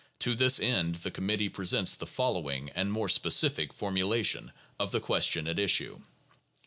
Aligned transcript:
To 0.21 0.33
this 0.33 0.59
end 0.59 0.95
the 0.95 1.11
committee 1.11 1.47
presents 1.47 1.95
the 1.95 2.07
following 2.07 2.71
more 2.87 3.07
specific 3.07 3.71
formulation 3.71 4.51
of 4.79 4.91
the 4.91 4.99
question 4.99 5.47
at 5.47 5.59
issue. 5.59 5.99